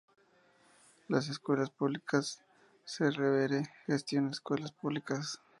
[1.09, 2.41] Las Escuelas Públicas
[2.97, 5.39] de Revere gestiona escuelas públicas.